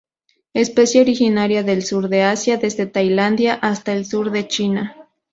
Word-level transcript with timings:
Especie 0.55 0.99
originaria 0.99 1.61
del 1.61 1.83
sur 1.83 2.09
de 2.09 2.23
Asia, 2.23 2.57
desde 2.57 2.87
Tailandia 2.87 3.53
hasta 3.53 3.93
el 3.93 4.07
sur 4.07 4.31
de 4.31 4.47
China. 4.47 4.95